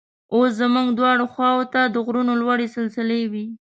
اوس 0.33 0.51
زموږ 0.61 0.87
دواړو 0.99 1.25
خواو 1.33 1.63
ته 1.73 1.81
د 1.93 1.95
غرونو 2.05 2.33
لوړې 2.41 2.67
سلسلې 2.75 3.21
وې. 3.31 3.45